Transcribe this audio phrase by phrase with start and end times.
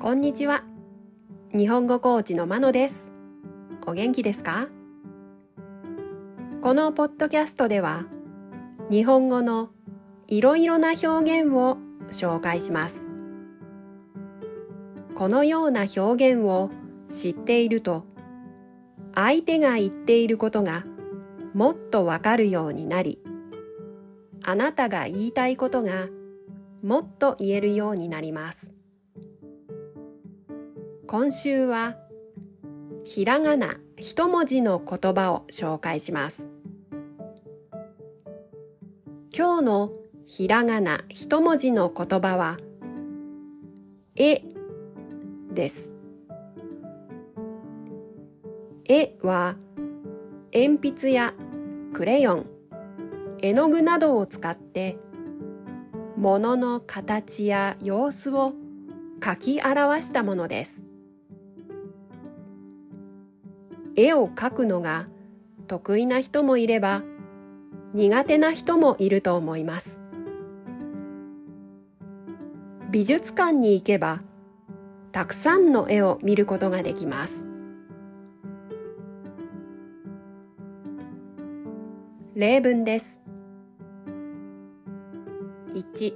[0.00, 0.64] こんにちは。
[1.54, 3.10] 日本語コーチのまのです。
[3.86, 4.68] お元気ですか？
[6.62, 8.06] このポッドキャストでは、
[8.90, 9.68] 日本語の
[10.26, 11.76] いろいろな表現を
[12.08, 13.04] 紹介します。
[15.14, 16.70] このような表現を
[17.10, 18.06] 知っていると、
[19.14, 20.86] 相手が言っていることが
[21.52, 23.18] もっとわかるようになり、
[24.42, 26.08] あなたが言いたいことが
[26.82, 28.72] もっと言えるようになります。
[31.10, 31.96] 今週は
[33.04, 36.48] ひらがな一文字の言葉を紹介します。
[39.36, 39.90] 今日の
[40.28, 42.58] ひらがな一文字の言葉は
[44.14, 44.44] え
[45.52, 45.90] です。
[48.84, 49.56] 絵は
[50.54, 51.34] 鉛筆や
[51.92, 52.46] クレヨン、
[53.42, 54.96] 絵の具などを使って
[56.16, 58.52] 物の形や様子を
[59.20, 60.84] 書き表したものです。
[63.96, 65.08] 絵を描くのが
[65.66, 67.02] 得意な人もいれば
[67.94, 69.98] 苦手な人もいると思います。
[72.90, 74.20] 美術館に行けば
[75.12, 77.44] たくさんの絵を見ることができます。
[82.34, 83.20] 例文です。
[85.74, 86.14] 1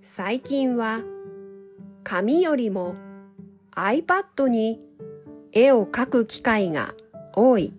[0.00, 1.00] 最近は
[2.04, 2.94] 紙よりも
[3.74, 4.80] iPad に
[5.52, 6.94] 絵を描く機会が
[7.34, 7.74] 多い。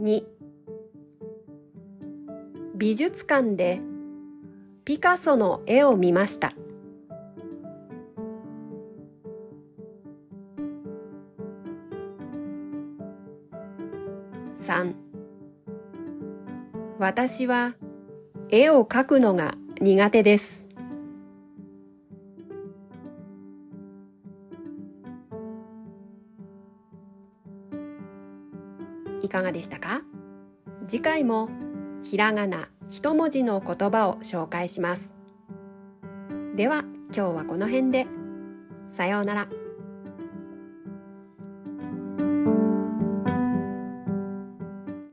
[0.00, 0.24] 2
[2.74, 3.80] 美術館で
[4.84, 6.52] ピカソの絵を見ました。
[14.54, 14.94] 3
[16.98, 17.74] 私は
[18.54, 20.66] 絵を描くのが苦手です。
[29.22, 30.02] いかがでしたか？
[30.86, 31.48] 次回も
[32.04, 35.14] ひらがな一文字の言葉を紹介します。
[36.54, 38.06] では今日はこの辺で。
[38.90, 39.61] さようなら。